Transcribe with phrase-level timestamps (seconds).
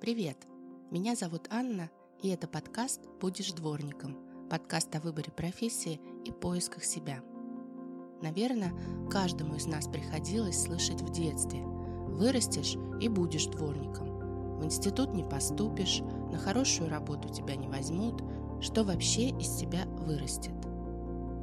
[0.00, 0.38] Привет!
[0.90, 1.90] Меня зовут Анна,
[2.22, 4.16] и это подкаст «Будешь дворником»
[4.48, 7.20] подкаст о выборе профессии и поисках себя.
[8.22, 8.72] Наверное,
[9.10, 14.56] каждому из нас приходилось слышать в детстве «Вырастешь и будешь дворником».
[14.58, 16.00] В институт не поступишь,
[16.32, 18.22] на хорошую работу тебя не возьмут,
[18.62, 20.54] что вообще из себя вырастет.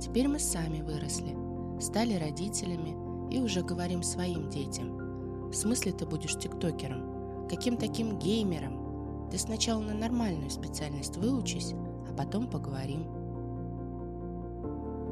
[0.02, 1.38] Теперь мы сами выросли,
[1.80, 5.50] стали родителями и уже говорим своим детям.
[5.52, 7.17] В смысле ты будешь тиктокером?
[7.50, 9.30] Каким таким геймером?
[9.32, 11.74] Ты сначала на нормальную специальность выучись,
[12.10, 13.04] а потом поговорим.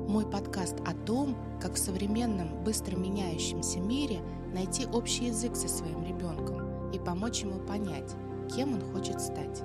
[0.09, 4.19] Мой подкаст о том, как в современном, быстро меняющемся мире
[4.53, 8.13] найти общий язык со своим ребенком и помочь ему понять,
[8.53, 9.61] кем он хочет стать.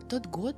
[0.00, 0.54] В тот год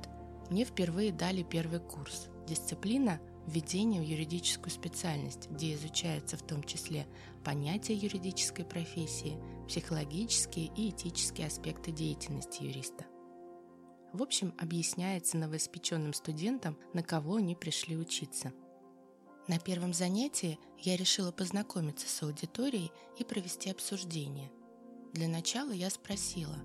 [0.49, 2.27] мне впервые дали первый курс.
[2.47, 7.07] Дисциплина– введение в юридическую специальность, где изучаются в том числе
[7.43, 13.05] понятия юридической профессии, психологические и этические аспекты деятельности юриста.
[14.13, 18.51] В общем, объясняется новоиспеченным студентам, на кого они пришли учиться.
[19.47, 24.51] На первом занятии я решила познакомиться с аудиторией и провести обсуждение.
[25.13, 26.57] Для начала я спросила,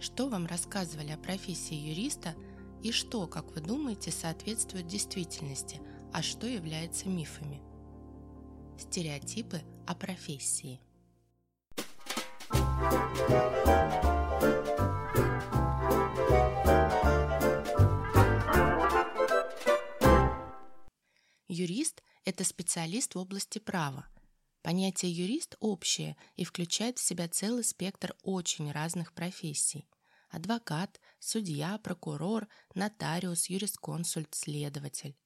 [0.00, 2.34] что вам рассказывали о профессии юриста
[2.82, 5.80] и что, как вы думаете, соответствует действительности,
[6.12, 7.62] а что является мифами.
[8.78, 10.80] Стереотипы о профессии.
[21.48, 24.06] Юрист– это специалист в области права.
[24.62, 29.88] Понятие юрист общее и включает в себя целый спектр очень разных профессий.
[30.30, 35.16] Адвокат, судья, прокурор, нотариус, юрисконсульт, следователь.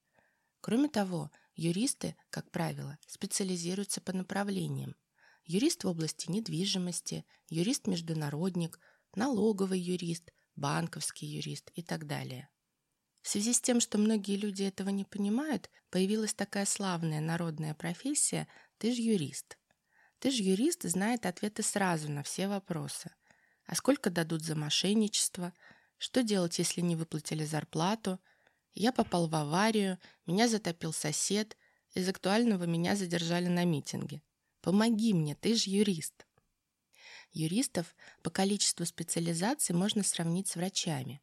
[0.67, 4.97] Кроме того, юристы, как правило, специализируются по направлениям.
[5.45, 8.77] Юрист в области недвижимости, юрист-международник,
[9.15, 12.49] налоговый юрист, банковский юрист и так далее.
[13.21, 18.49] В связи с тем, что многие люди этого не понимают, появилась такая славная народная профессия
[18.77, 19.57] «ты ж юрист».
[20.19, 23.15] «Ты ж юрист» знает ответы сразу на все вопросы.
[23.67, 25.53] А сколько дадут за мошенничество?
[25.97, 28.19] Что делать, если не выплатили зарплату–
[28.79, 31.57] я попал в аварию, меня затопил сосед,
[31.95, 34.21] из актуального меня задержали на митинге.
[34.61, 36.27] Помоги мне, ты же юрист.
[37.31, 41.21] Юристов по количеству специализаций можно сравнить с врачами.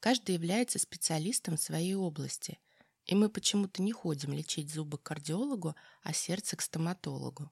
[0.00, 2.58] Каждый является специалистом в своей области,
[3.04, 7.50] и мы почему-то не ходим лечить зубы к кардиологу, а сердце к стоматологу.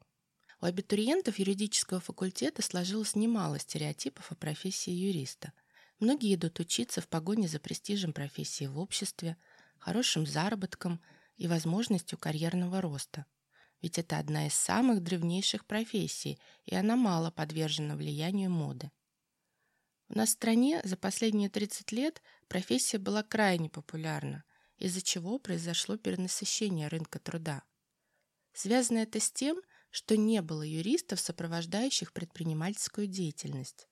[0.60, 5.52] У абитуриентов юридического факультета сложилось немало стереотипов о профессии юриста–
[6.04, 9.38] Многие идут учиться в погоне за престижем профессии в обществе,
[9.78, 11.00] хорошим заработком
[11.38, 13.24] и возможностью карьерного роста.
[13.80, 18.90] Ведь это одна из самых древнейших профессий, и она мало подвержена влиянию моды.
[20.10, 24.44] У нас в стране за последние 30 лет профессия была крайне популярна,
[24.76, 27.62] из-за чего произошло перенасыщение рынка труда.
[28.52, 33.88] Связано это с тем, что не было юристов, сопровождающих предпринимательскую деятельность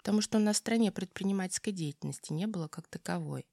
[0.00, 3.46] потому что в стране предпринимательской деятельности не было как таковой.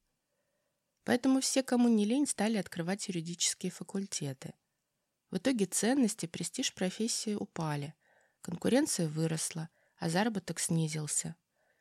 [1.04, 4.54] Поэтому все, кому не лень, стали открывать юридические факультеты.
[5.30, 7.96] В итоге ценности престиж профессии упали,
[8.40, 11.36] конкуренция выросла, а заработок снизился.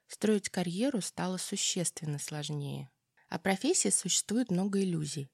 [0.09, 2.91] Строить карьеру стало существенно сложнее.
[3.29, 5.31] О профессии существует много иллюзий.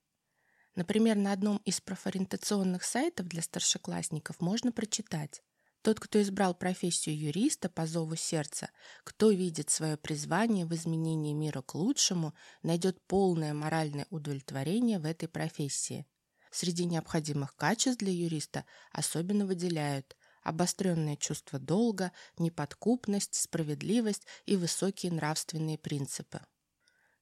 [0.74, 5.42] Например, на одном из профориентационных сайтов для старшеклассников можно прочитать
[5.82, 8.70] тот, кто избрал профессию юриста по зову сердца,
[9.04, 15.28] кто видит свое призвание в изменении мира к лучшему, найдет полное моральное удовлетворение в этой
[15.28, 16.06] профессии.
[16.50, 25.78] Среди необходимых качеств для юриста особенно выделяют обостренное чувство долга, неподкупность, справедливость и высокие нравственные
[25.78, 26.40] принципы.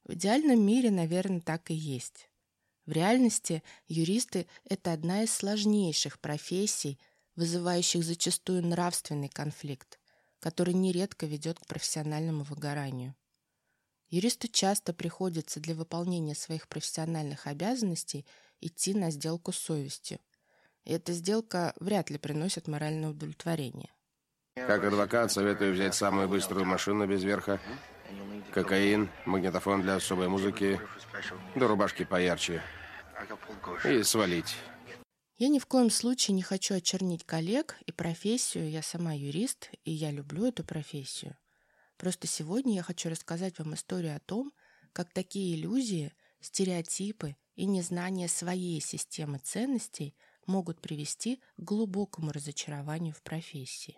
[0.04, 2.30] В идеальном мире, наверное, так и есть.
[2.86, 6.98] В реальности юристы– это одна из сложнейших профессий–
[7.40, 9.98] вызывающих зачастую нравственный конфликт,
[10.40, 13.14] который нередко ведет к профессиональному выгоранию.
[14.10, 18.26] Юристу часто приходится для выполнения своих профессиональных обязанностей
[18.60, 20.18] идти на сделку с совестью.
[20.84, 23.90] И эта сделка вряд ли приносит моральное удовлетворение.
[24.56, 27.58] Как адвокат советую взять самую быструю машину без верха,
[28.52, 30.78] кокаин, магнитофон для особой музыки,
[31.54, 32.62] да рубашки поярче.
[33.86, 34.58] И свалить.
[35.40, 38.70] Я ни в коем случае не хочу очернить коллег и профессию.
[38.70, 41.34] Я сама юрист, и я люблю эту профессию.
[41.96, 44.52] Просто сегодня я хочу рассказать вам историю о том,
[44.92, 50.14] как такие иллюзии, стереотипы и незнание своей системы ценностей
[50.44, 53.96] могут привести к глубокому разочарованию в профессии.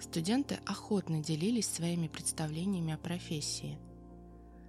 [0.00, 3.80] Студенты охотно делились своими представлениями о профессии.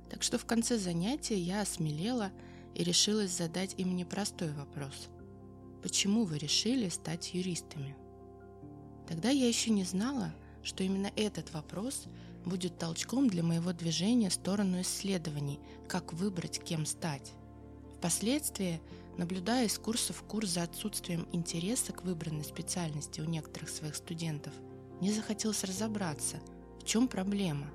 [0.09, 2.31] Так что в конце занятия я осмелела
[2.75, 5.09] и решилась задать им непростой вопрос.
[5.81, 7.95] Почему вы решили стать юристами?
[9.07, 12.05] Тогда я еще не знала, что именно этот вопрос
[12.43, 17.33] будет толчком для моего движения в сторону исследований, как выбрать, кем стать.
[17.97, 18.81] Впоследствии,
[19.17, 24.53] наблюдая из курса в курс за отсутствием интереса к выбранной специальности у некоторых своих студентов,
[24.99, 26.37] мне захотелось разобраться,
[26.79, 27.67] в чем проблема.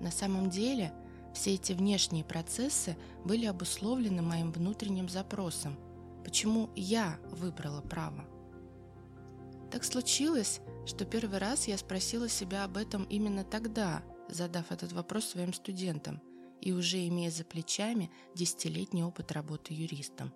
[0.00, 0.92] На самом деле,
[1.34, 5.76] все эти внешние процессы были обусловлены моим внутренним запросом,
[6.24, 8.24] почему я выбрала право.
[9.70, 15.24] Так случилось, что первый раз я спросила себя об этом именно тогда, задав этот вопрос
[15.24, 16.22] своим студентам
[16.60, 20.32] и уже имея за плечами десятилетний опыт работы юристом.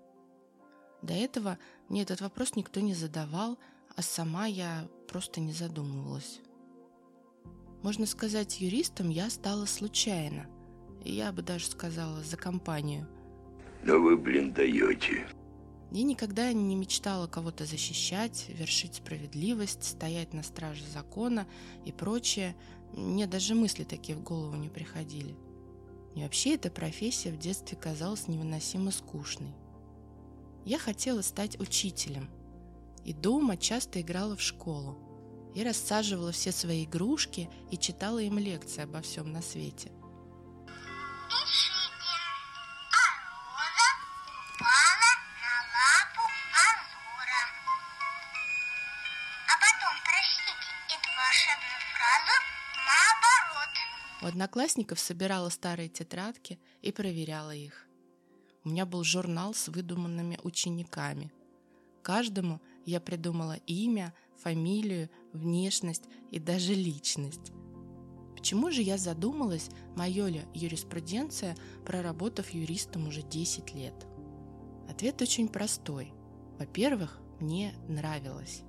[1.02, 1.58] До этого
[1.88, 3.58] мне этот вопрос никто не задавал,
[3.94, 6.40] а сама я просто не задумывалась.
[7.82, 10.48] Можно сказать, юристом я стала случайно.
[11.04, 13.06] Я бы даже сказала, за компанию.
[13.84, 15.26] Да вы, блин, даете.
[15.90, 21.46] Я никогда не мечтала кого-то защищать, вершить справедливость, стоять на страже закона
[21.86, 22.54] и прочее.
[22.92, 25.34] Мне даже мысли такие в голову не приходили.
[26.14, 29.54] И вообще эта профессия в детстве казалась невыносимо скучной.
[30.64, 32.28] Я хотела стать учителем.
[33.04, 34.98] И дома часто играла в школу.
[35.54, 39.90] Я рассаживала все свои игрушки и читала им лекции обо всем на свете.
[54.38, 57.88] Одноклассников собирала старые тетрадки и проверяла их.
[58.64, 61.32] У меня был журнал с выдуманными учениками.
[62.02, 67.52] Каждому я придумала имя, фамилию, внешность и даже личность.
[68.38, 74.06] Почему же я задумалась, моя ли юриспруденция, проработав юристом уже 10 лет?
[74.88, 76.12] Ответ очень простой.
[76.56, 78.62] Во-первых, мне нравилось.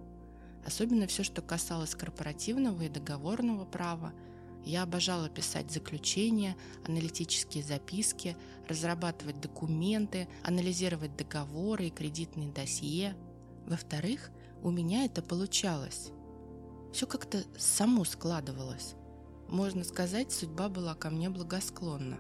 [0.66, 4.12] Особенно все, что касалось корпоративного и договорного права–
[4.66, 6.56] я обожала писать заключения,
[6.86, 8.36] аналитические записки,
[8.68, 13.16] разрабатывать документы, анализировать договоры и кредитные досье.
[13.68, 14.32] Во-вторых,
[14.62, 16.12] у меня это получалось.
[16.92, 18.96] Все как-то само складывалось.
[19.50, 22.20] Можно сказать, судьба была ко мне благосклонна.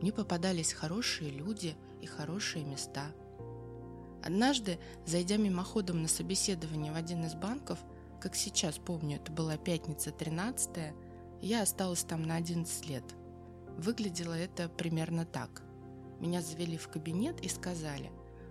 [0.00, 3.10] Мне попадались хорошие люди и хорошие места.
[4.22, 7.78] Однажды, зайдя мимоходом на собеседование в один из банков,
[8.20, 10.94] как сейчас помню, это была пятница 13
[11.44, 13.04] я осталась там на 11 лет.
[13.76, 15.62] Выглядело это примерно так.
[16.20, 18.10] Меня завели в кабинет и сказали,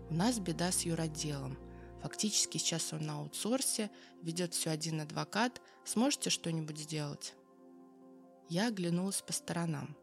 [0.09, 1.57] у нас беда с юротделом.
[2.03, 3.89] Фактически сейчас он на аутсорсе,
[4.21, 5.61] ведет все один адвокат.
[5.85, 7.33] Сможете что-нибудь сделать?
[8.49, 9.95] Я оглянулась по сторонам.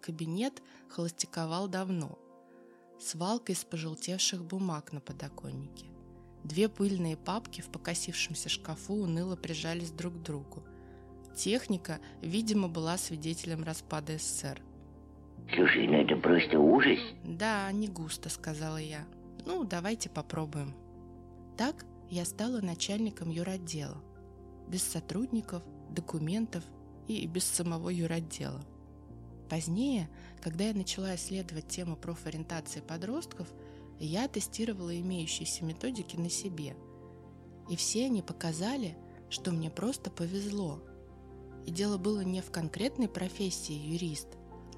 [0.00, 2.18] Кабинет холостяковал давно.
[3.00, 5.86] Свалка из пожелтевших бумаг на подоконнике.
[6.44, 10.64] Две пыльные папки в покосившемся шкафу уныло прижались друг к другу–
[11.38, 14.60] Техника, видимо, была свидетелем распада СССР.
[15.54, 16.98] Слушай, ну это просто ужас.
[17.22, 19.06] Да, не густо, сказала я.
[19.46, 20.74] Ну, давайте попробуем.
[21.56, 24.02] Так я стала начальником юротдела.
[24.66, 26.64] Без сотрудников, документов
[27.14, 28.64] и без самого юротдела.
[29.48, 30.08] Позднее,
[30.42, 33.48] когда я начала исследовать тему профориентации подростков,
[33.98, 36.76] я тестировала имеющиеся методики на себе.
[37.68, 38.96] И все они показали,
[39.30, 40.82] что мне просто повезло–
[41.68, 44.28] и дело было не в конкретной профессии юрист,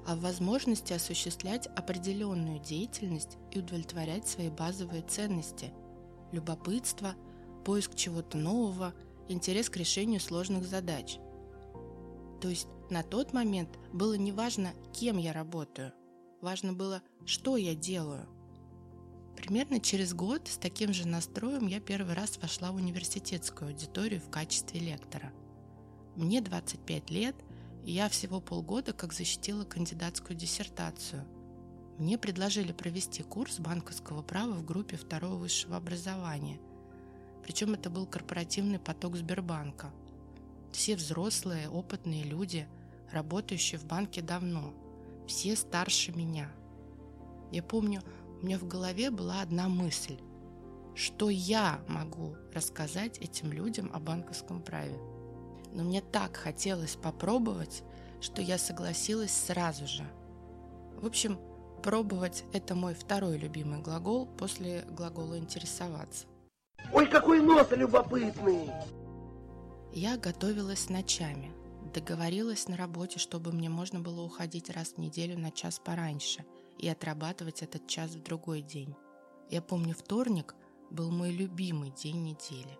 [0.05, 5.71] а в возможности осуществлять определенную деятельность и удовлетворять свои базовые ценности–
[6.33, 7.15] любопытство,
[7.63, 8.93] поиск чего-то нового,
[9.29, 11.17] интерес к решению сложных задач.
[12.41, 15.93] То есть на тот момент было не важно, кем я работаю,
[16.41, 18.27] важно было, что я делаю.
[19.37, 24.29] Примерно через год с таким же настроем я первый раз вошла в университетскую аудиторию в
[24.29, 25.31] качестве лектора–
[26.15, 27.35] мне 25 лет,
[27.85, 31.25] и я всего полгода как защитила кандидатскую диссертацию.
[31.97, 36.59] Мне предложили провести курс банковского права в группе второго высшего образования.
[37.43, 39.91] Причем это был корпоративный поток Сбербанка.
[40.71, 42.67] Все взрослые, опытные люди,
[43.11, 44.73] работающие в банке давно.
[45.27, 46.51] Все старше меня.
[47.51, 48.01] Я помню,
[48.41, 50.19] у меня в голове была одна мысль.
[50.95, 54.97] Что я могу рассказать этим людям о банковском праве?
[55.73, 57.83] но мне так хотелось попробовать,
[58.19, 60.03] что я согласилась сразу же.
[61.01, 61.39] В общем,
[61.81, 66.25] пробовать– это мой второй любимый глагол после глагола «интересоваться».
[66.93, 68.69] Ой, какой нос любопытный!
[69.93, 71.51] Я готовилась ночами,
[71.93, 76.45] договорилась на работе, чтобы мне можно было уходить раз в неделю на час пораньше
[76.77, 78.95] и отрабатывать этот час в другой день.
[79.49, 80.55] Я помню, вторник
[80.91, 82.79] был мой любимый день недели.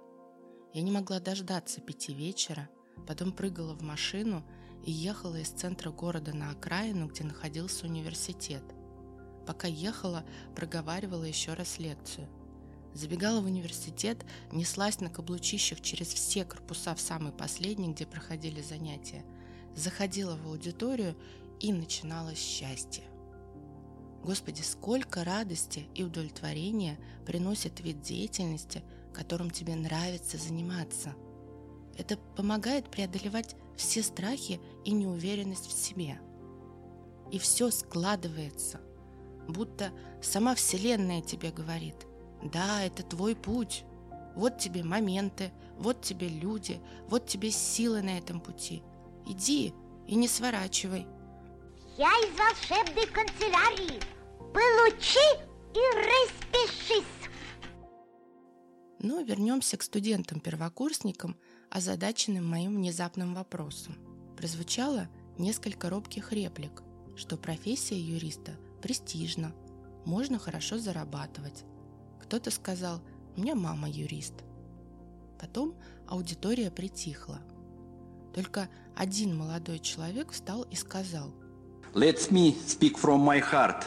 [0.73, 2.69] Я не могла дождаться пяти вечера,
[3.05, 4.45] потом прыгала в машину
[4.85, 8.63] и ехала из центра города на окраину, где находился университет.
[9.45, 10.23] Пока ехала,
[10.55, 12.29] проговаривала еще раз лекцию.
[12.93, 19.23] Забегала в университет, неслась на каблучищах через все корпуса в самый последний, где проходили занятия.
[19.75, 21.15] Заходила в аудиторию
[21.61, 23.03] и начиналось счастье.
[24.23, 28.83] Господи, сколько радости и удовлетворения приносит вид деятельности,
[29.13, 31.15] которым тебе нравится заниматься.
[31.97, 36.19] Это помогает преодолевать все страхи и неуверенность в себе.
[37.31, 38.81] И все складывается,
[39.47, 41.95] будто сама Вселенная тебе говорит–
[42.43, 43.83] да, это твой путь.
[44.35, 48.81] Вот тебе моменты, вот тебе люди, вот тебе силы на этом пути.
[49.27, 49.73] Иди
[50.07, 51.05] и не сворачивай.
[51.97, 53.99] Я из волшебной канцелярии.
[54.53, 55.19] Получи
[55.73, 57.05] и распишись.
[58.99, 61.37] Но вернемся к студентам-первокурсникам,
[61.69, 63.97] озадаченным моим внезапным вопросом.
[64.37, 65.07] Прозвучало
[65.37, 66.83] несколько робких реплик,
[67.15, 69.53] что профессия юриста престижна,
[70.05, 71.63] можно хорошо зарабатывать,
[72.31, 73.01] кто-то сказал
[73.35, 74.35] «У меня мама юрист».
[75.37, 75.75] Потом
[76.07, 77.41] аудитория притихла.
[78.33, 81.33] Только один молодой человек встал и сказал
[81.93, 83.83] «Let me speak from my heart».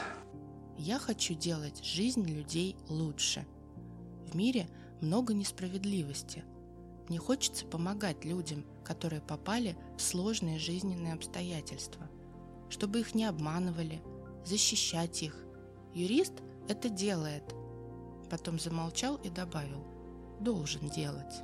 [0.76, 3.46] «Я хочу делать жизнь людей лучше.
[4.26, 4.68] В мире
[5.00, 6.44] много несправедливости.
[7.08, 12.10] Мне хочется помогать людям, которые попали в сложные жизненные обстоятельства,
[12.68, 14.02] чтобы их не обманывали,
[14.44, 15.34] защищать их.
[15.94, 16.34] Юрист
[16.68, 17.54] это делает–
[18.25, 19.85] потом замолчал и добавил
[20.40, 21.43] «должен делать».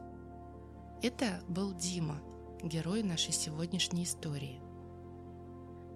[1.03, 2.21] Это был Дима,
[2.63, 4.61] герой нашей сегодняшней истории.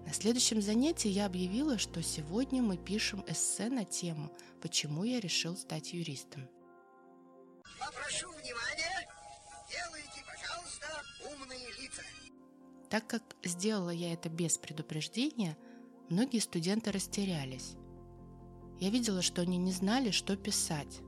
[0.05, 5.55] На следующем занятии я объявила, что сегодня мы пишем эссе на тему «Почему я решил
[5.55, 6.47] стать юристом».
[7.79, 9.07] Попрошу внимания,
[9.69, 10.87] делайте, пожалуйста,
[11.23, 12.03] умные лица.
[12.89, 15.57] Так как сделала я это без предупреждения,
[16.09, 17.75] многие студенты растерялись.
[18.79, 21.01] Я видела, что они не знали, что писать.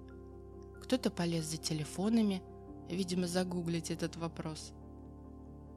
[0.82, 2.42] Кто-то полез за телефонами,
[2.90, 4.72] видимо, загуглить этот вопрос.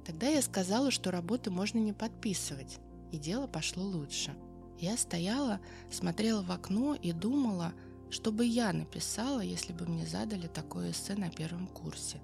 [0.05, 2.79] Тогда я сказала, что работы можно не подписывать,
[3.13, 4.35] и дело пошло лучше.
[4.79, 7.75] Я стояла, смотрела в окно и думала,
[8.09, 12.21] что бы я написала, если бы мне задали такое эссе на первом курсе.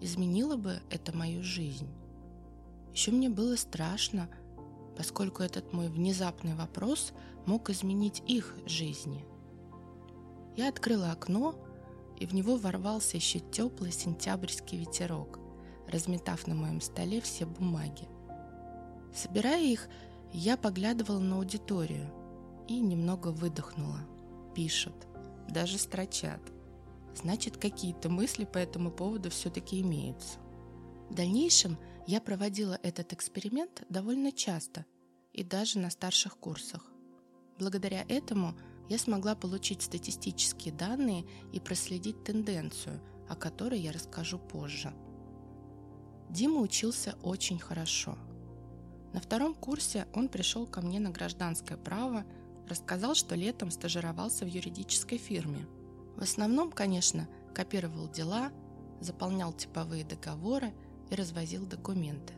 [0.00, 1.88] Изменило бы это мою жизнь.
[2.92, 4.28] Еще мне было страшно,
[4.96, 7.12] поскольку этот мой внезапный вопрос
[7.46, 9.24] мог изменить их жизни.
[10.56, 11.54] Я открыла окно,
[12.18, 15.38] и в него ворвался еще теплый сентябрьский ветерок,
[15.88, 18.08] разметав на моем столе все бумаги.
[19.14, 19.88] Собирая их,
[20.32, 22.12] я поглядывала на аудиторию
[22.68, 24.00] и немного выдохнула.
[24.54, 24.94] Пишут,
[25.48, 26.40] даже строчат.
[27.14, 30.38] Значит, какие-то мысли по этому поводу все-таки имеются.
[31.08, 31.76] В дальнейшем
[32.06, 34.84] я проводила этот эксперимент довольно часто
[35.32, 36.90] и даже на старших курсах.
[37.58, 38.54] Благодаря этому
[38.88, 44.92] я смогла получить статистические данные и проследить тенденцию, о которой я расскажу позже.
[46.28, 48.16] Дима учился очень хорошо.
[49.12, 52.24] На втором курсе он пришел ко мне на гражданское право,
[52.68, 55.66] рассказал, что летом стажировался в юридической фирме.
[56.16, 58.52] В основном, конечно, копировал дела,
[59.00, 60.72] заполнял типовые договоры
[61.10, 62.34] и развозил документы.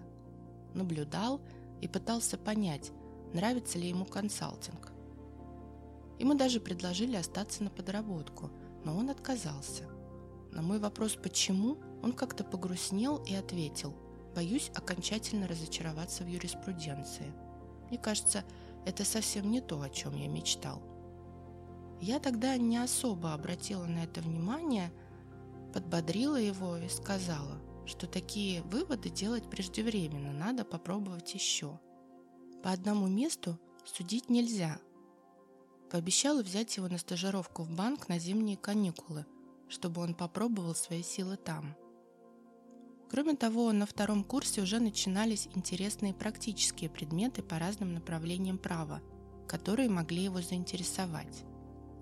[0.74, 1.40] Наблюдал
[1.80, 2.90] и пытался понять,
[3.32, 4.92] нравится ли ему консалтинг.
[6.18, 8.50] Ему даже предложили остаться на подработку,
[8.84, 9.84] но он отказался.
[10.52, 13.94] На мой вопрос «почему?» он как-то погрустнел и ответил
[14.34, 17.32] «боюсь окончательно разочароваться в юриспруденции».
[17.88, 18.44] Мне кажется,
[18.86, 20.82] это совсем не то, о чем я мечтал.
[22.00, 24.92] Я тогда не особо обратила на это внимание,
[25.72, 31.80] подбодрила его и сказала, что такие выводы делать преждевременно, надо попробовать еще.
[32.62, 34.78] По одному месту судить нельзя–
[35.92, 39.26] Пообещала взять его на стажировку в банк на зимние каникулы,
[39.68, 41.76] чтобы он попробовал свои силы там.
[43.10, 49.02] Кроме того, на втором курсе уже начинались интересные практические предметы по разным направлениям права,
[49.46, 51.44] которые могли его заинтересовать.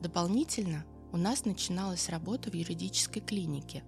[0.00, 3.82] Дополнительно у нас начиналась работа в юридической клинике.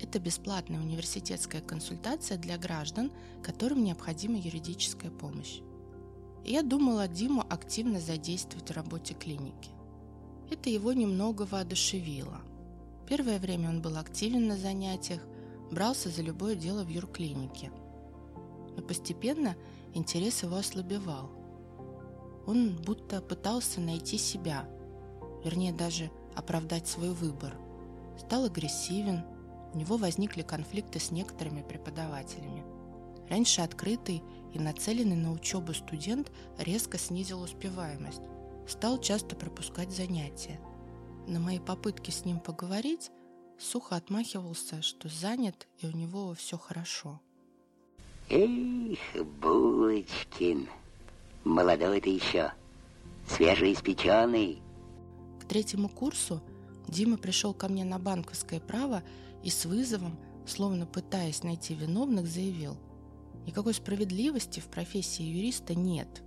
[0.00, 3.10] Это бесплатная университетская консультация для граждан,
[3.42, 5.60] которым необходима юридическая помощь
[6.46, 9.70] я думала Диму активно задействовать в работе клиники.
[10.48, 12.40] Это его немного воодушевило.
[13.08, 15.20] Первое время он был активен на занятиях,
[15.72, 17.72] брался за любое дело в юрклинике.
[18.76, 19.56] Но постепенно
[19.94, 21.30] интерес его ослабевал.
[22.46, 24.68] Он будто пытался найти себя,
[25.44, 27.56] вернее даже оправдать свой выбор.
[28.20, 29.24] Стал агрессивен,
[29.72, 32.64] у него возникли конфликты с некоторыми преподавателями.
[33.28, 34.22] Раньше открытый
[34.54, 38.22] и нацеленный на учебу студент резко снизил успеваемость,
[38.68, 40.60] стал часто пропускать занятия.
[41.26, 43.10] На мои попытки с ним поговорить
[43.58, 47.20] сухо отмахивался, что занят и у него все хорошо.
[48.28, 48.98] Эх,
[49.40, 50.68] Булочкин,
[51.44, 52.52] молодой ты еще,
[53.28, 54.60] свежеиспеченный.
[55.40, 56.40] К третьему курсу
[56.88, 59.02] Дима пришел ко мне на банковское право
[59.42, 62.76] и с вызовом, словно пытаясь найти виновных, заявил
[63.46, 66.22] Никакой справедливости в профессии юриста нет.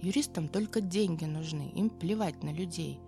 [0.00, 2.98] Юристам только деньги нужны, им плевать на людей.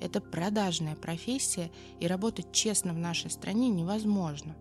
[0.00, 1.70] Это продажная профессия,
[2.00, 4.56] и работать честно в нашей стране невозможно.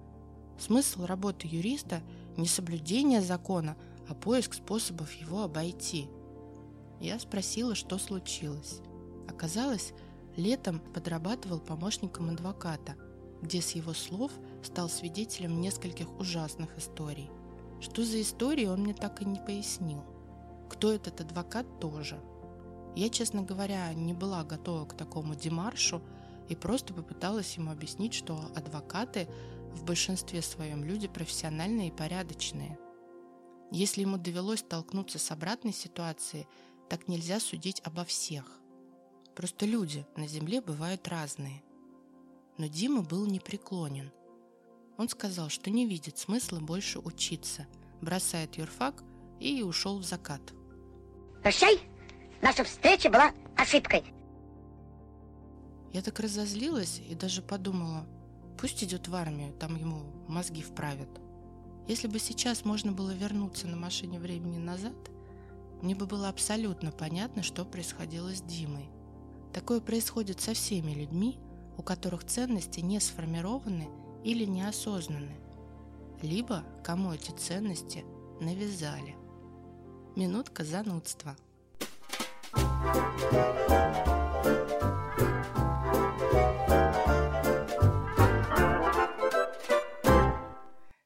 [0.60, 2.02] Смысл работы юриста–
[2.38, 3.78] не соблюдение закона,
[4.10, 6.08] а поиск способов его обойти.
[7.00, 8.82] Я спросила, что случилось.
[9.30, 9.94] Оказалось,
[10.36, 12.96] летом подрабатывал помощником адвоката,
[13.42, 14.32] где с его слов
[14.64, 17.30] стал свидетелем нескольких ужасных историй.
[17.80, 20.04] Что за истории, он мне так и не пояснил.
[20.70, 22.20] Кто этот адвокат тоже.
[22.96, 26.02] Я, честно говоря, не была готова к такому демаршу
[26.50, 29.28] и просто попыталась ему объяснить, что адвокаты
[29.74, 32.80] в большинстве своем люди профессиональные и порядочные.
[33.72, 36.48] Если ему довелось столкнуться с обратной ситуацией,
[36.90, 38.60] так нельзя судить обо всех.
[39.36, 41.62] Просто люди на земле бывают разные.
[42.58, 44.12] Но Дима был непреклонен.
[44.98, 47.68] Он сказал, что не видит смысла больше учиться,
[48.02, 49.04] бросает юрфак
[49.40, 50.42] и ушел в закат.
[51.42, 51.80] Прощай,
[52.42, 54.04] наша встреча была ошибкой.
[55.94, 58.06] Я так разозлилась и даже подумала,
[58.58, 61.10] Пусть идет в армию, там ему мозги вправят.
[61.88, 64.96] Если бы сейчас можно было вернуться на машине времени назад,
[65.82, 68.90] мне бы было абсолютно понятно, что происходило с Димой.
[69.54, 71.38] Такое происходит со всеми людьми,
[71.78, 73.90] у которых ценности не сформированы
[74.24, 75.40] или неосознаны,
[76.22, 78.04] либо кому эти ценности
[78.42, 79.16] навязали.
[80.16, 81.38] Минутка занудства.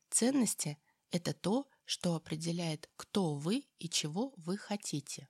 [0.10, 0.78] Ценности–
[1.12, 5.28] это то, что определяет, кто вы и чего вы хотите.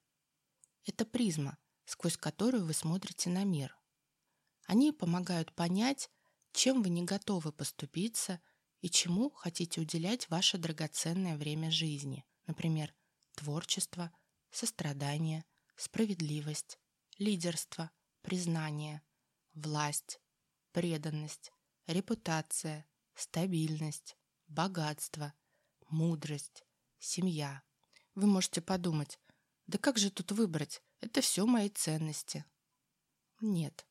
[0.85, 3.80] Это призма, сквозь которую вы смотрите на мир.
[4.67, 6.09] Они помогают понять,
[6.53, 8.41] чем вы не готовы поступиться
[8.81, 12.25] и чему хотите уделять ваше драгоценное время жизни.
[12.47, 12.93] Например,
[13.35, 14.11] творчество,
[14.49, 15.45] сострадание,
[15.75, 16.79] справедливость,
[17.17, 19.01] лидерство, признание,
[19.53, 20.19] власть,
[20.71, 21.51] преданность,
[21.87, 25.33] репутация, стабильность, богатство,
[25.87, 26.65] мудрость,
[26.99, 27.63] семья.
[28.15, 29.19] Вы можете подумать,
[29.67, 30.81] да как же тут выбрать?
[30.99, 32.45] Это все мои ценности.
[33.39, 33.85] Нет,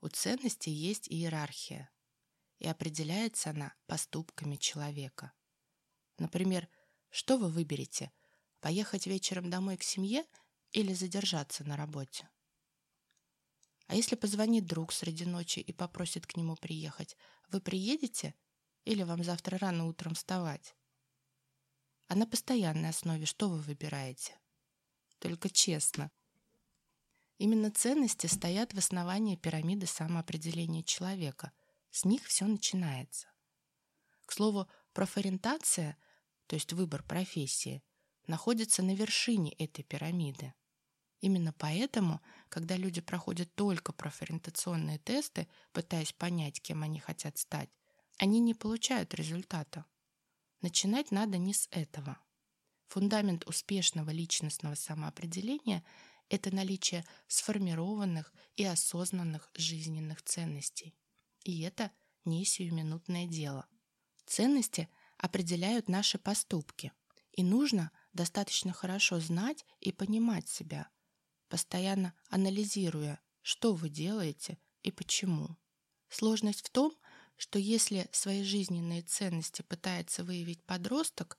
[0.00, 1.90] у ценностей есть иерархия,
[2.58, 5.32] и определяется она поступками человека.
[6.18, 6.68] Например,
[7.10, 8.12] что вы выберете?
[8.60, 10.24] Поехать вечером домой к семье
[10.72, 12.28] или задержаться на работе?
[13.86, 17.16] А если позвонит друг среди ночи и попросит к нему приехать,
[17.48, 18.34] вы приедете
[18.84, 20.74] или вам завтра рано утром вставать?
[22.08, 24.38] А на постоянной основе что вы выбираете?
[25.18, 26.10] Только честно.
[27.38, 31.52] Именно ценности стоят в основании пирамиды самоопределения человека.
[31.90, 33.28] С них все начинается.
[34.24, 35.98] К слову, профориентация,
[36.46, 37.82] то есть выбор профессии,
[38.26, 40.54] находится на вершине этой пирамиды.
[41.20, 47.70] Именно поэтому, когда люди проходят только профориентационные тесты, пытаясь понять, кем они хотят стать,
[48.18, 49.84] они не получают результата.
[50.62, 52.18] Начинать надо не с этого.
[52.88, 55.84] Фундамент успешного личностного самоопределения–
[56.28, 60.94] это наличие сформированных и осознанных жизненных ценностей.
[61.44, 61.90] И это
[62.24, 63.66] не сиюминутное дело.
[64.26, 66.92] Ценности определяют наши поступки,
[67.32, 70.88] и нужно достаточно хорошо знать и понимать себя,
[71.48, 75.56] постоянно анализируя, что вы делаете и почему.
[76.08, 76.92] Сложность в том,
[77.36, 81.38] что если свои жизненные ценности пытается выявить подросток,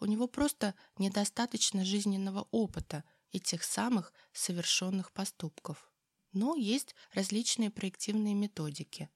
[0.00, 5.90] у него просто недостаточно жизненного опыта и тех самых совершенных поступков.
[6.32, 9.10] Но есть различные проективные методики.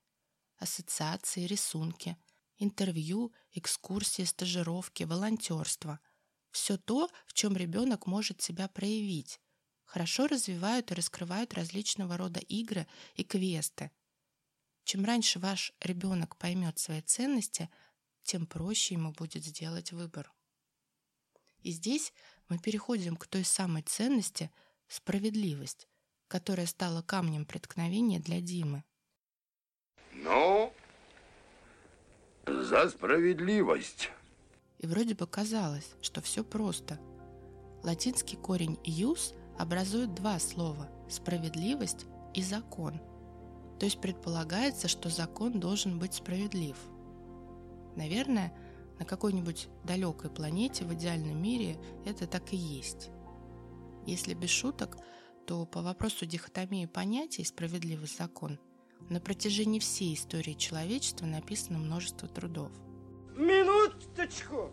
[0.57, 2.17] Ассоциации, рисунки,
[2.57, 6.01] интервью, экскурсии, стажировки, волонтерство.
[6.51, 9.41] Все то, в чем ребенок может себя проявить.
[9.85, 13.93] Хорошо развивают и раскрывают различного рода игры и квесты,
[14.89, 17.69] чем раньше ваш ребенок поймет свои ценности,
[18.23, 20.33] тем проще ему будет сделать выбор.
[21.63, 22.13] И здесь
[22.49, 24.51] мы переходим к той самой ценности
[24.87, 25.89] справедливость,
[26.29, 28.85] которая стала камнем преткновения для Димы.
[30.13, 30.73] Ну,
[32.47, 34.11] за справедливость.
[34.79, 36.99] И вроде бы казалось, что все просто.
[37.83, 43.01] Латинский корень «юс» образует два слова– справедливость и закон.
[43.79, 46.77] То есть предполагается, что закон должен быть справедлив.
[47.97, 48.53] Наверное,
[48.99, 53.11] на какой-нибудь далекой планете в идеальном мире это так и есть.
[54.07, 54.97] Если без шуток,
[55.47, 58.59] то по вопросу дихотомии понятий «справедливый закон»
[59.09, 62.71] на протяжении всей истории человечества написано множество трудов.
[63.37, 64.71] Минуточку!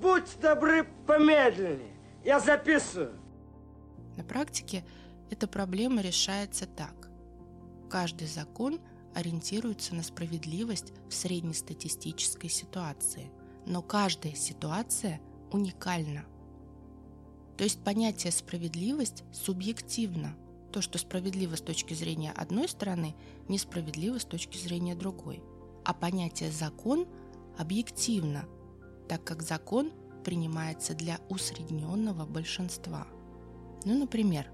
[0.00, 1.96] Будь добры помедленнее.
[2.24, 3.18] Я записываю.
[4.16, 4.84] На практике
[5.30, 7.10] эта проблема решается так.
[7.90, 8.80] Каждый закон
[9.14, 13.30] ориентируется на справедливость в среднестатистической ситуации,
[13.66, 15.20] но каждая ситуация
[15.52, 16.24] уникальна.
[17.56, 20.36] То есть понятие «справедливость» субъективно.
[20.72, 23.14] То, что справедливо с точки зрения одной стороны,
[23.48, 25.42] несправедливо с точки зрения другой.
[25.84, 27.06] А понятие «закон»
[27.58, 28.44] объективно,
[29.08, 29.92] так как закон
[30.24, 33.06] принимается для усредненного большинства.
[33.84, 34.50] Ну, например,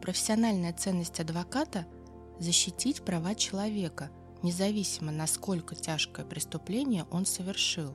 [0.00, 1.86] профессиональная ценность адвоката–
[2.38, 4.10] защитить права человека,
[4.42, 7.94] независимо, насколько тяжкое преступление он совершил.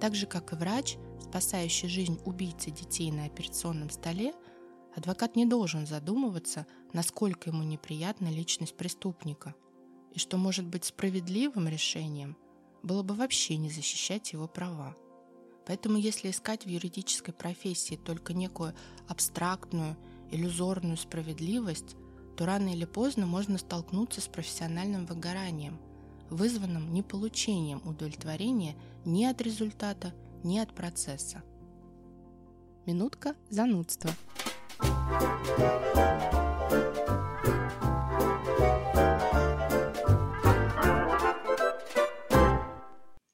[0.00, 4.32] Так же, как и врач, спасающий жизнь убийцы детей на операционном столе,
[4.96, 9.54] адвокат не должен задумываться, насколько ему неприятна личность преступника,
[10.14, 12.36] и что может быть справедливым решением
[12.82, 14.96] было бы вообще не защищать его права.
[15.66, 18.74] Поэтому если искать в юридической профессии только некую
[19.06, 19.98] абстрактную,
[20.30, 21.96] иллюзорную справедливость,
[22.36, 25.78] то рано или поздно можно столкнуться с профессиональным выгоранием,
[26.30, 31.42] вызванным неполучением удовлетворения ни от результата, ни от процесса.
[32.86, 34.10] Минутка занудства.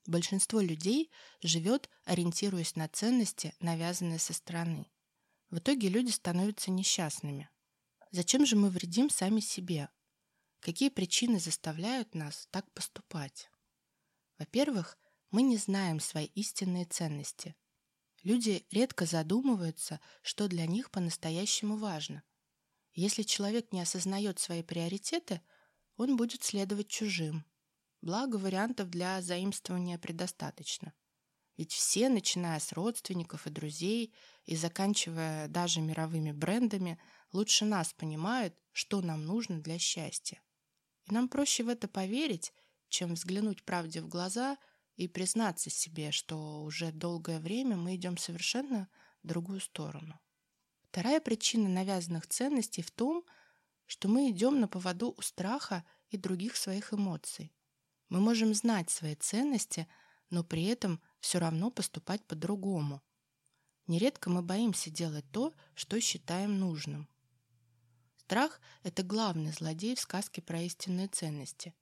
[0.07, 1.11] Большинство людей
[1.43, 4.87] живет, ориентируясь на ценности, навязанные со стороны.
[5.51, 7.51] В итоге люди становятся несчастными.
[8.13, 9.91] Зачем же мы вредим сами себе?
[10.67, 13.49] Какие причины заставляют нас так поступать?
[14.37, 14.99] Во-первых,
[15.31, 17.55] мы не знаем свои истинные ценности.
[18.25, 22.25] Люди редко задумываются, что для них по-настоящему важно.
[22.95, 25.41] Если человек не осознает свои приоритеты,
[25.97, 27.47] он будет следовать чужим,
[28.01, 30.95] Благо, вариантов для заимствования предостаточно.
[31.57, 34.13] Ведь все, начиная с родственников и друзей
[34.47, 37.01] и заканчивая даже мировыми брендами,
[37.31, 40.43] лучше нас понимают, что нам нужно для счастья.
[41.07, 42.53] И нам проще в это поверить,
[42.89, 44.59] чем взглянуть правде в глаза
[44.97, 48.89] и признаться себе, что уже долгое время мы идем совершенно
[49.23, 50.19] в другую сторону.
[50.91, 53.25] Вторая причина навязанных ценностей в том,
[53.87, 57.53] что мы идем на поводу у страха и других своих эмоций.
[58.09, 59.87] Мы можем знать свои ценности,
[60.31, 63.03] но при этом все равно поступать по-другому.
[63.87, 67.09] Нередко мы боимся делать то, что считаем нужным.
[68.27, 71.73] Страх– это главный злодей в сказке про истинные ценности.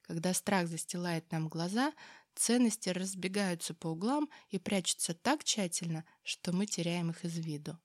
[0.00, 1.92] Когда страх застилает нам глаза,
[2.34, 7.78] ценности разбегаются по углам и прячутся так тщательно, что мы теряем их из виду.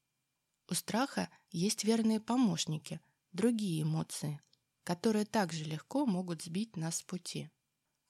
[0.67, 3.01] У страха есть верные помощники,
[3.33, 4.41] другие эмоции,
[4.83, 7.51] которые также легко могут сбить нас с пути.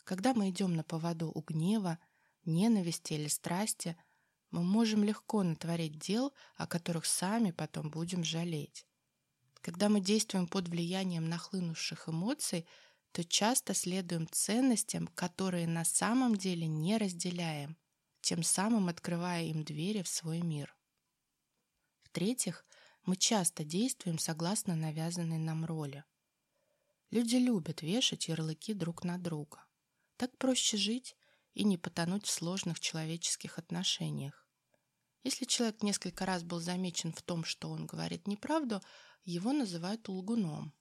[0.05, 1.99] Когда мы идем на поводу у гнева,
[2.45, 3.97] ненависти или страсти,
[4.51, 8.87] мы можем легко натворить дел, о которых сами потом будем жалеть.
[9.67, 12.65] Когда мы действуем под влиянием нахлынувших эмоций,
[13.12, 17.75] то часто следуем ценностям, которые на самом деле не разделяем,
[18.21, 20.73] тем самым открывая им двери в свой мир.
[22.03, 22.65] В-третьих,
[23.03, 26.06] мы часто действуем согласно навязанной нам роли.
[27.12, 29.65] Люди любят вешать ярлыки друг на друга.
[30.15, 31.17] Так проще жить
[31.56, 34.46] и не потонуть в сложных человеческих отношениях.
[35.27, 38.81] Если человек несколько раз был замечен в том, что он говорит неправду,
[39.25, 40.73] его называют лгуном.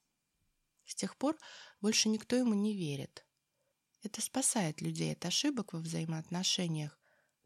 [0.85, 1.37] С тех пор
[1.81, 3.27] больше никто ему не верит.
[4.05, 6.97] Это спасает людей от ошибок во взаимоотношениях,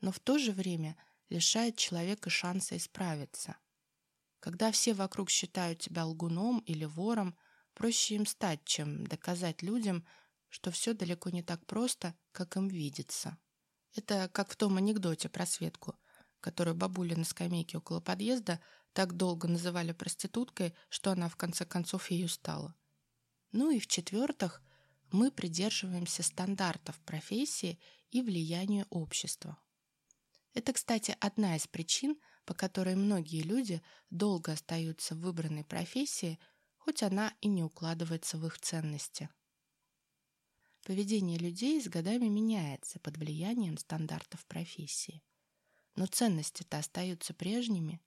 [0.02, 0.94] но в то же время
[1.30, 3.56] лишает человека шанса исправиться.
[4.38, 7.34] Когда все вокруг считают тебя лгуном или вором,
[7.72, 10.06] проще им стать, чем доказать людям,
[10.50, 13.38] что все далеко не так просто, как им видится.
[13.94, 15.96] Это как в том анекдоте про Светку,
[16.40, 18.60] которую бабуля на скамейке около подъезда
[18.92, 22.74] так долго называли проституткой, что она в конце концов ею стала.
[23.52, 24.62] Ну и в-четвертых,
[25.12, 27.78] мы придерживаемся стандартов профессии
[28.10, 29.58] и влиянию общества.
[30.54, 36.38] Это, кстати, одна из причин, по которой многие люди долго остаются в выбранной профессии,
[36.78, 39.28] хоть она и не укладывается в их ценности.
[40.84, 45.22] Поведение людей с годами меняется под влиянием стандартов профессии.
[46.00, 48.00] Но ценности-то остаются прежними.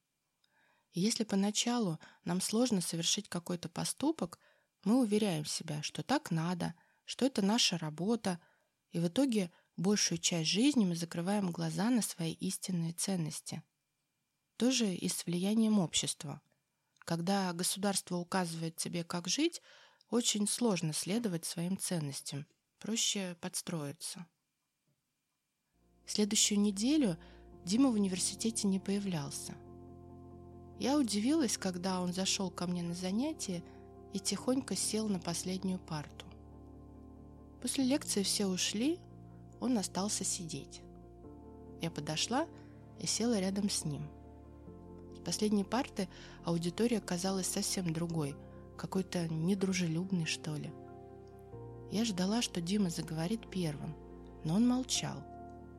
[0.94, 4.40] И если поначалу нам сложно совершить какой-то поступок,
[4.84, 6.74] мы уверяем себя, что так надо,
[7.06, 8.40] что это наша работа,
[8.90, 13.62] и в итоге большую часть жизни мы закрываем глаза на свои истинные ценности.
[14.58, 16.42] То же и с влиянием общества.
[16.98, 19.62] Когда государство указывает тебе, как жить,
[20.10, 22.48] очень сложно следовать своим ценностям.
[22.80, 24.26] Проще подстроиться.
[26.08, 27.20] Следующую неделю
[27.66, 29.54] Дима в университете не появлялся.
[30.80, 33.64] Я удивилась, когда он зашел ко мне на занятие
[34.12, 36.26] и тихонько сел на последнюю парту.
[37.62, 39.00] После лекции все ушли,
[39.62, 40.82] он остался сидеть.
[41.82, 42.48] Я подошла
[43.00, 44.10] и села рядом с ним.
[45.16, 46.10] С последней парты
[46.44, 48.36] аудитория казалась совсем другой,
[48.78, 50.70] какой-то недружелюбный, что ли.
[51.92, 53.96] Я ждала, что Дима заговорит первым,
[54.44, 55.24] но он молчал.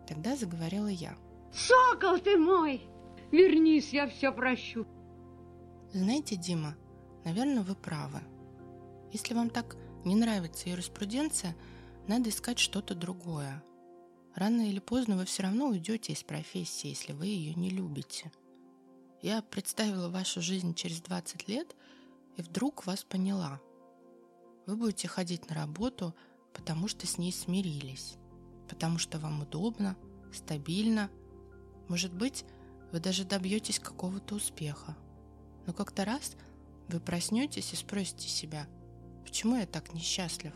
[0.08, 1.14] Тогда заговорила я.
[1.54, 2.82] «Сокол ты мой!
[3.30, 4.86] Вернись, я все прощу!»
[5.92, 6.76] Знаете, Дима,
[7.24, 8.20] наверное, вы правы.
[9.12, 11.56] Если вам так не нравится юриспруденция,
[12.08, 13.62] надо искать что-то другое.
[14.34, 18.32] Рано или поздно вы все равно уйдете из профессии, если вы ее не любите.
[19.22, 21.76] Я представила вашу жизнь через 20 лет
[22.36, 23.60] и вдруг вас поняла.
[24.66, 26.14] Вы будете ходить на работу,
[26.52, 28.16] потому что с ней смирились,
[28.68, 29.96] потому что вам удобно,
[30.32, 31.10] стабильно.
[31.88, 32.44] Может быть,
[32.92, 34.96] вы даже добьетесь какого-то успеха.
[35.66, 36.36] Но как-то раз
[36.88, 38.66] вы проснетесь и спросите себя,
[39.24, 40.52] почему я так несчастлив?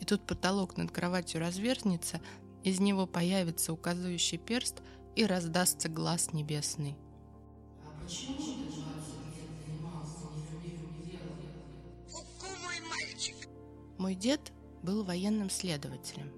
[0.00, 2.20] И тут потолок над кроватью разверзнется,
[2.64, 4.82] из него появится указывающий перст
[5.16, 6.96] и раздастся глаз небесный.
[7.84, 8.60] А почему
[13.20, 13.48] мальчик.
[13.98, 16.32] Мой дед был военным следователем.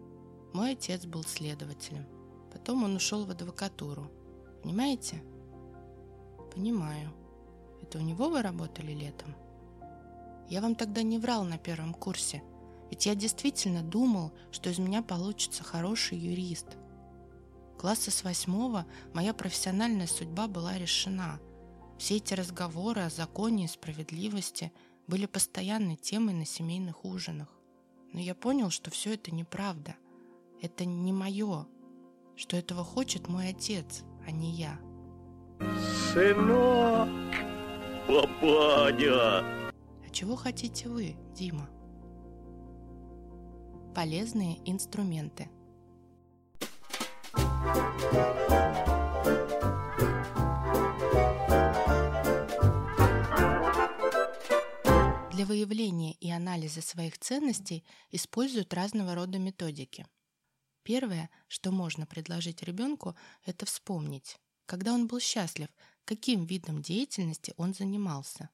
[0.53, 2.07] Мой отец был следователем.
[2.53, 4.11] Потом он ушел в адвокатуру.
[4.63, 5.23] Понимаете?
[6.55, 7.11] Понимаю.
[7.81, 9.35] Это у него вы работали летом?
[10.49, 12.43] Я вам тогда не врал на первом курсе–
[12.93, 16.77] ведь я действительно думал, что из меня получится хороший юрист.
[17.79, 18.85] Класса с восьмого
[19.15, 21.41] моя профессиональная судьба была решена.
[21.97, 24.75] Все эти разговоры о законе и справедливости
[25.07, 27.49] были постоянной темой на семейных ужинах.
[28.13, 29.97] Но я понял, что все это неправда.
[30.61, 31.67] Это не мое.
[32.37, 34.79] Что этого хочет мой отец, а не я.
[36.13, 37.09] Сынок,
[38.07, 39.41] папаня!
[40.05, 41.69] А чего хотите вы, Дима?
[43.95, 45.49] Полезные инструменты.
[55.33, 60.07] Для выявления и анализа своих ценностей используют разного рода методики.
[60.83, 65.69] Первое, что можно предложить ребенку, это вспомнить, когда он был счастлив,
[66.05, 68.51] каким видом деятельности он занимался.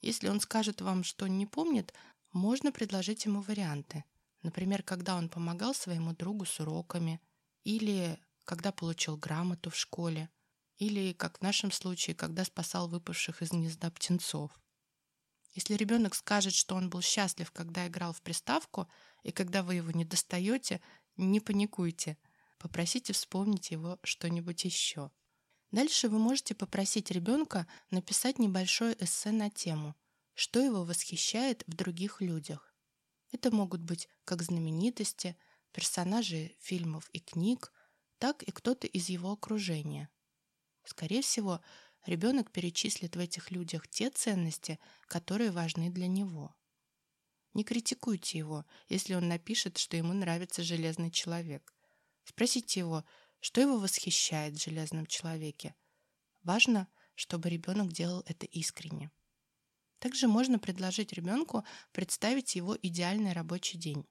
[0.00, 1.92] Если он скажет вам, что не помнит,
[2.32, 4.04] можно предложить ему варианты.
[4.42, 7.20] Например, когда он помогал своему другу с уроками,
[7.64, 10.30] или когда получил грамоту в школе,
[10.78, 14.50] или, как в нашем случае, когда спасал выпавших из гнезда птенцов.
[15.52, 18.88] Если ребенок скажет, что он был счастлив, когда играл в приставку,
[19.24, 20.80] и когда вы его не достаете,
[21.16, 22.18] не паникуйте.
[22.58, 25.10] Попросите вспомнить его что-нибудь еще.
[25.70, 29.94] Дальше вы можете попросить ребенка написать небольшое эссе на тему,
[30.34, 32.74] что его восхищает в других людях.
[33.32, 35.36] Это могут быть как знаменитости,
[35.72, 37.72] персонажи фильмов и книг,
[38.18, 40.10] так и кто-то из его окружения.
[40.84, 41.60] Скорее всего,
[42.04, 46.56] ребенок перечислит в этих людях те ценности, которые важны для него.
[47.54, 51.74] Не критикуйте его, если он напишет, что ему нравится железный человек.
[52.24, 53.04] Спросите его,
[53.40, 55.74] что его восхищает в железном человеке.
[56.42, 59.10] Важно, чтобы ребенок делал это искренне.
[59.98, 64.06] Также можно предложить ребенку представить его идеальный рабочий день.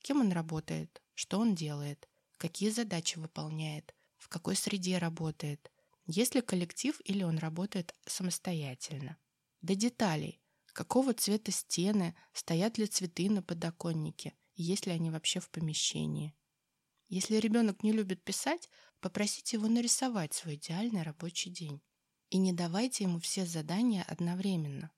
[0.00, 5.70] Кем он работает, что он делает, какие задачи выполняет, в какой среде работает,
[6.06, 9.16] есть ли коллектив или он работает самостоятельно.
[9.60, 10.41] До деталей,
[10.72, 16.34] какого цвета стены, стоят ли цветы на подоконнике, и есть ли они вообще в помещении.
[17.08, 21.82] Если ребенок не любит писать, попросите его нарисовать свой идеальный рабочий день.
[22.30, 24.90] И не давайте ему все задания одновременно.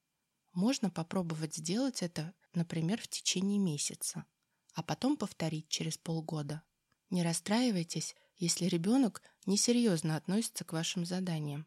[0.52, 4.24] Можно попробовать сделать это, например, в течение месяца,
[4.74, 6.62] а потом повторить через полгода.
[7.10, 11.66] Не расстраивайтесь, если ребенок несерьезно относится к вашим заданиям.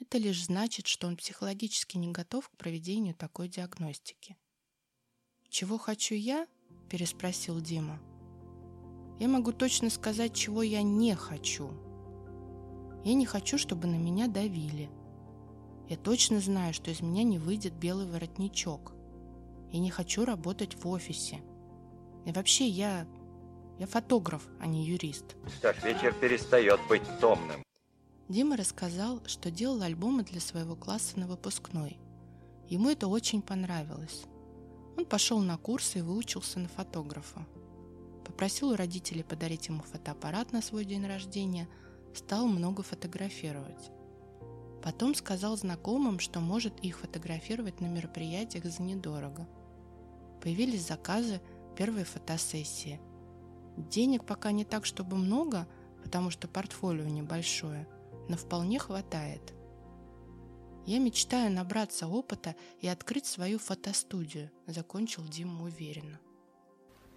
[0.00, 4.36] Это лишь значит, что он психологически не готов к проведению такой диагностики.
[5.48, 6.46] «Чего хочу я?»–
[6.90, 8.00] переспросил Дима.
[9.20, 11.70] «Я могу точно сказать, чего я не хочу.
[13.04, 14.90] Я не хочу, чтобы на меня давили.
[15.88, 18.94] Я точно знаю, что из меня не выйдет белый воротничок.
[19.70, 21.42] Я не хочу работать в офисе.
[22.24, 23.06] И вообще я...
[23.78, 25.36] Я фотограф, а не юрист.
[25.60, 27.62] Так, вечер перестает быть томным.
[28.28, 31.98] Дима рассказал, что делал альбомы для своего класса на выпускной.
[32.68, 34.24] Ему это очень понравилось.
[34.96, 37.46] Он пошел на курсы и выучился на фотографа.
[38.24, 41.68] Попросил у родителей подарить ему фотоаппарат на свой день рождения,
[42.14, 43.90] стал много фотографировать.
[44.82, 49.46] Потом сказал знакомым, что может их фотографировать на мероприятиях за недорого.
[50.42, 51.42] Появились заказы,
[51.76, 53.00] первые фотосессии.
[53.76, 55.66] Денег пока не так, чтобы много,
[56.02, 57.86] потому что портфолио небольшое,
[58.28, 59.54] но вполне хватает.
[60.86, 66.20] Я мечтаю набраться опыта и открыть свою фотостудию, закончил Дима уверенно.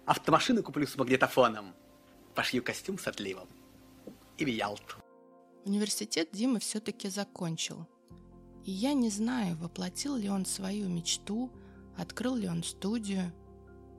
[0.06, 1.74] Автомашину куплю с магнитофоном,
[2.34, 3.48] пошью костюм с отливом
[4.38, 4.96] и в Ялту.
[5.66, 7.86] Университет Дима все-таки закончил.
[8.64, 11.50] И я не знаю, воплотил ли он свою мечту,
[11.96, 13.32] открыл ли он студию.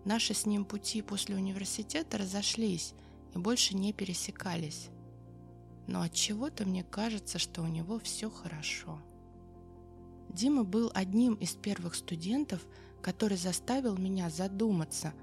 [0.06, 2.94] Наши с ним пути после университета разошлись
[3.36, 4.90] и больше не пересекались.
[5.90, 9.00] Но от чего-то мне кажется, что у него все хорошо.
[10.30, 12.64] Дима был одним из первых студентов,
[13.02, 15.16] который заставил меня задуматься,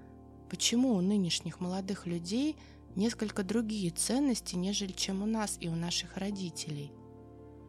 [0.51, 2.57] почему у нынешних молодых людей
[2.97, 6.91] несколько другие ценности, нежели чем у нас и у наших родителей.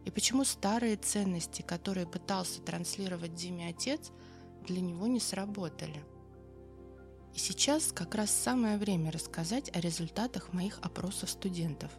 [0.05, 4.09] И почему старые ценности, которые пытался транслировать Диме отец,
[4.65, 6.03] для него не сработали.
[7.35, 11.91] И сейчас как раз самое время рассказать о результатах моих опросов студентов.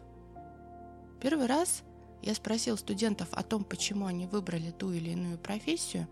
[1.21, 1.83] Первый раз
[2.21, 6.07] я спросил студентов о том, почему они выбрали ту или иную профессию,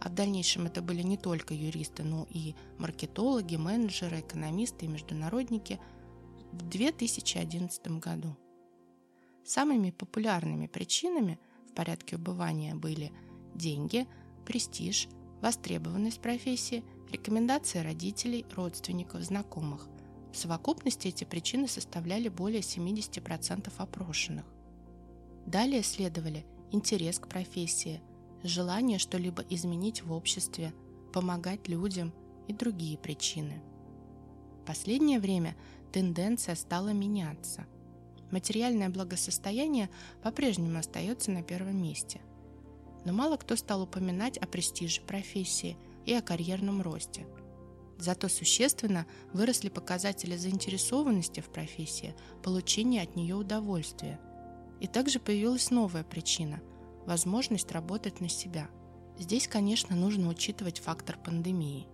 [0.00, 5.80] а в дальнейшем это были не только юристы, но и маркетологи, менеджеры, экономисты и международники
[6.52, 8.36] в 2011 году.
[9.44, 13.12] Самыми популярными причинами в порядке убывания были
[13.54, 14.06] деньги,
[14.44, 15.08] престиж,
[15.40, 19.88] востребованность профессии, рекомендации родителей, родственников, знакомых.
[20.32, 24.46] В совокупности эти причины составляли более 70% опрошенных.
[25.46, 28.00] Далее следовали интерес к профессии,
[28.42, 30.72] желание что-либо изменить в обществе,
[31.12, 32.14] помогать людям
[32.48, 33.62] и другие причины.
[34.62, 35.54] В последнее время
[35.92, 37.66] тенденция стала меняться.
[38.30, 39.90] Материальное благосостояние
[40.22, 42.22] по-прежнему остается на первом месте.
[43.04, 47.26] Но мало кто стал упоминать о престиже профессии и о карьерном росте.
[48.02, 54.20] Зато существенно выросли показатели заинтересованности в профессии, получения от нее удовольствия–
[54.82, 56.60] и также появилась новая причина–
[57.06, 58.68] возможность работать на себя.
[59.16, 61.86] Здесь, конечно, нужно учитывать фактор пандемии.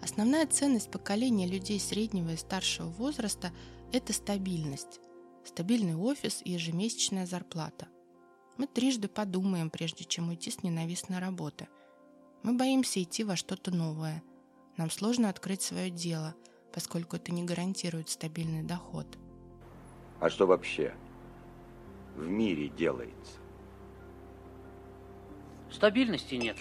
[0.00, 3.50] Основная ценность поколения людей среднего и старшего возраста–
[3.92, 5.00] это стабильность.
[5.44, 7.88] Стабильный офис и ежемесячная зарплата.
[8.58, 11.66] Мы трижды подумаем, прежде чем уйти с ненавистной работы.
[12.44, 14.22] Мы боимся идти во что-то новое.
[14.76, 16.34] Нам сложно открыть свое дело,
[16.72, 19.06] поскольку это не гарантирует стабильный доход.
[20.20, 20.94] А что вообще
[22.16, 23.38] в мире делается?
[25.70, 26.56] Стабильности нет.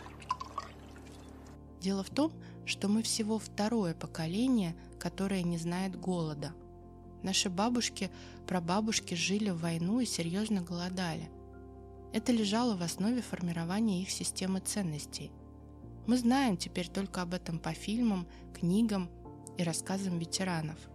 [1.80, 2.32] Дело в том,
[2.66, 6.54] что мы всего второе поколение, которое не знает голода.
[7.24, 8.10] Наши бабушки,
[8.48, 11.30] прабабушки жили в войну и серьезно голодали.
[12.14, 15.32] Это лежало в основе формирования их системы ценностей.
[16.12, 19.10] Мы знаем теперь только об этом по фильмам, книгам
[19.58, 20.78] и рассказам ветеранов–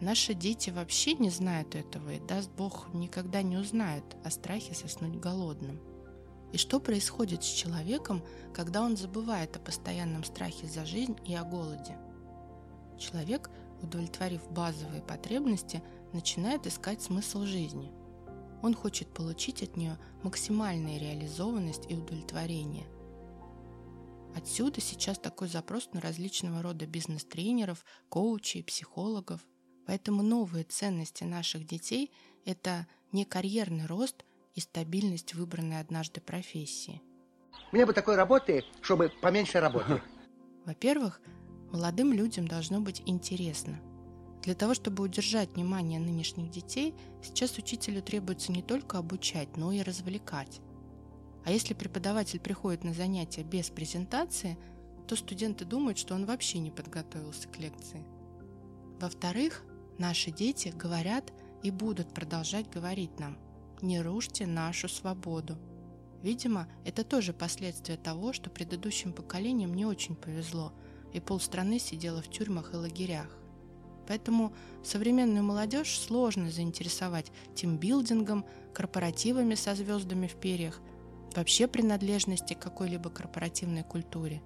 [0.00, 5.18] Наши дети вообще не знают этого и, даст Бог, никогда не узнают о страхе соснуть
[5.18, 5.80] голодным.
[6.52, 11.44] И что происходит с человеком, когда он забывает о постоянном страхе за жизнь и о
[11.44, 11.96] голоде?
[12.98, 13.50] Человек,
[13.82, 15.82] удовлетворив базовые потребности,
[16.12, 17.90] начинает искать смысл жизни.
[18.62, 22.86] Он хочет получить от нее максимальную реализованность и удовлетворение.
[24.36, 29.40] Отсюда сейчас такой запрос на различного рода бизнес-тренеров, коучей, психологов–
[29.86, 32.10] Поэтому новые ценности наших детей–
[32.44, 34.24] это не карьерный рост
[34.54, 37.00] и стабильность выбранной однажды профессии.
[37.72, 40.02] Мне бы такой работы, чтобы поменьше работы.
[40.64, 41.20] Во-первых,
[41.70, 43.80] молодым людям должно быть интересно.
[44.42, 49.82] Для того, чтобы удержать внимание нынешних детей, сейчас учителю требуется не только обучать, но и
[49.82, 50.60] развлекать.
[51.46, 54.58] А если преподаватель приходит на занятия без презентации,
[55.08, 58.04] то студенты думают, что он вообще не подготовился к лекции.
[59.00, 59.64] Во-вторых,
[59.98, 61.32] Наши дети говорят
[61.62, 63.38] и будут продолжать говорить нам
[63.80, 65.56] «Не рушьте нашу свободу».
[66.22, 70.72] Видимо, это тоже последствия того, что предыдущим поколениям не очень повезло,
[71.14, 73.38] и полстраны сидела в тюрьмах и лагерях.
[74.06, 78.44] Поэтому современную молодежь сложно заинтересовать тимбилдингом,
[78.74, 80.80] корпоративами со звездами в перьях,
[81.36, 84.42] вообще принадлежности к какой-либо корпоративной культуре.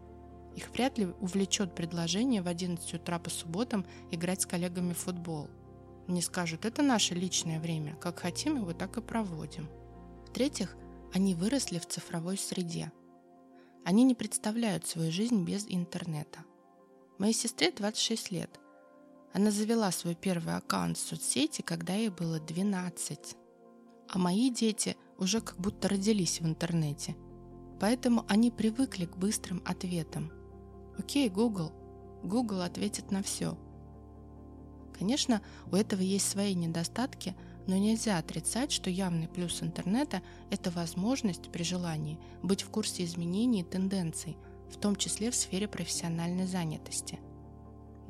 [0.57, 5.49] Их вряд ли увлечет предложение в 11 утра по субботам играть с коллегами в футбол.
[6.09, 9.69] Они скажут, это наше личное время, как хотим его, так и проводим.
[10.27, 10.77] В-третьих,
[11.13, 12.93] они выросли в цифровой среде.
[13.85, 16.41] Они не представляют свою жизнь без интернета.
[17.19, 18.61] Моей сестре 26 лет–
[19.33, 23.37] она завела свой первый аккаунт в соцсети, когда ей было 12.
[24.09, 27.15] А мои дети уже как будто родились в интернете.
[27.79, 30.33] Поэтому они привыкли к быстрым ответам.
[30.99, 31.73] Окей, Google.
[32.25, 33.57] Google ответит на все.
[34.99, 35.41] Конечно,
[35.71, 37.35] у этого есть свои недостатки,
[37.67, 43.61] но нельзя отрицать, что явный плюс интернета– это возможность при желании быть в курсе изменений
[43.61, 44.37] и тенденций,
[44.71, 47.21] в том числе в сфере профессиональной занятости–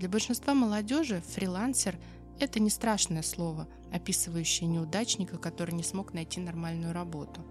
[0.00, 1.98] для большинства молодежи фрилансер–
[2.42, 7.42] это не страшное слово, описывающее неудачника, который не смог найти нормальную работу.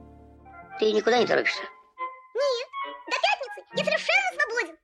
[0.80, 1.62] Ты никуда не торопишься?
[2.36, 2.68] Нет,
[3.06, 4.76] до пятницы я совершенно свободен.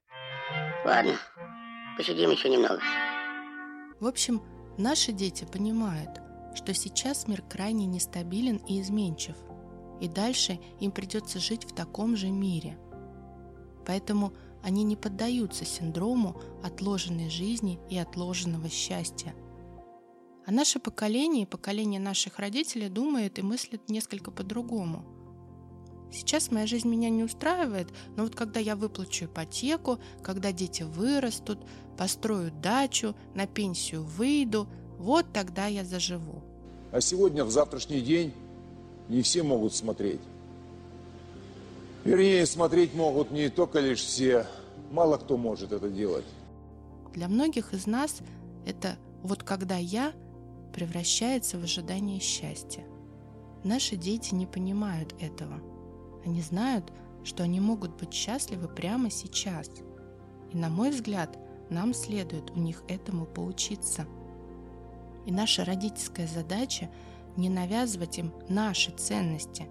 [0.86, 1.20] Ладно,
[1.98, 2.82] посидим еще немного.
[4.00, 4.42] В общем,
[4.78, 6.22] наши дети понимают,
[6.54, 9.36] что сейчас мир крайне нестабилен и изменчив,
[10.02, 12.78] и дальше им придется жить в таком же мире.
[13.86, 14.34] Поэтому
[14.64, 19.36] они не поддаются синдрому отложенной жизни и отложенного счастья.
[20.46, 25.04] А наше поколение и поколение наших родителей думает и мыслит несколько по-другому.
[26.12, 31.60] Сейчас моя жизнь меня не устраивает, но вот когда я выплачу ипотеку, когда дети вырастут,
[31.98, 34.68] построю дачу, на пенсию выйду,
[35.00, 36.44] вот тогда я заживу.
[36.92, 38.32] А сегодня, в завтрашний день,
[39.10, 40.22] не все могут смотреть.
[42.04, 44.46] Вернее, смотреть могут не только лишь все,
[44.92, 46.26] мало кто может это делать.
[47.14, 48.20] Для многих из нас
[48.66, 50.14] это «вот когда я»
[50.76, 52.84] превращается в ожидание счастья.
[53.64, 55.62] Наши дети не понимают этого.
[56.26, 56.92] Они знают,
[57.24, 59.70] что они могут быть счастливы прямо сейчас.
[60.52, 64.06] И, на мой взгляд, нам следует у них этому поучиться.
[65.26, 66.92] И наша родительская задача–
[67.38, 69.68] не навязывать им наши ценности,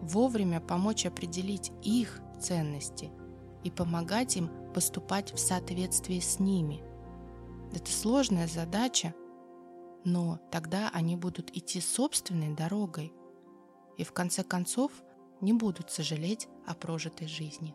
[0.00, 3.10] вовремя помочь определить их ценности
[3.64, 6.82] и помогать им поступать в соответствии с ними.
[7.72, 9.14] Это сложная задача,
[10.06, 13.12] но тогда они будут идти собственной дорогой
[13.98, 14.90] и в конце концов
[15.42, 17.74] не будут сожалеть о прожитой жизни.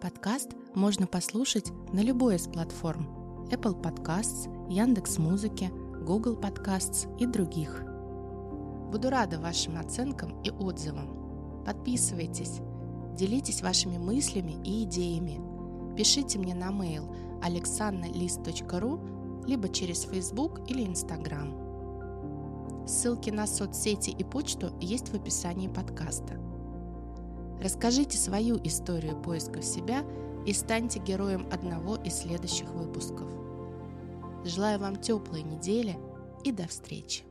[0.00, 5.70] Подкаст можно послушать на любой из платформ Apple Podcasts, Яндекс.Музыки,
[6.04, 7.82] Google Podcasts и других–
[8.94, 11.64] Буду рада вашим оценкам и отзывам.
[11.66, 12.60] Подписывайтесь,
[13.16, 15.40] делитесь вашими мыслями и идеями.
[15.96, 22.86] Пишите мне на mail alexandralist.ru либо через Facebook или Instagram.
[22.86, 26.38] Ссылки на соцсети и почту есть в описании подкаста.
[27.62, 30.04] Расскажите свою историю поиска себя
[30.46, 33.28] и станьте героем одного из следующих выпусков.
[34.44, 35.96] Желаю вам теплой недели
[36.44, 37.24] и до встречи!